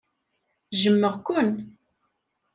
[0.75, 1.51] Jjmeɣ-ken.